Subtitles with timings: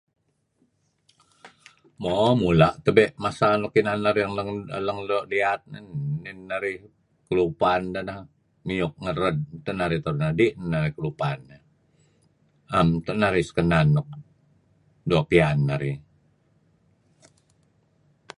[2.01, 4.29] Mo mula' tebe' masa luk inan narih
[4.85, 5.83] lang doo' liyat nih
[6.23, 6.77] neh narih
[7.27, 8.05] kelupan deh
[8.65, 9.37] piyuk ngered
[9.79, 10.29] narih kadi'
[10.59, 11.63] neh narih kelupan eh.
[12.77, 14.07] Am neto' narih doo' sekenan enun nuk
[15.09, 15.97] doo' piyan narih.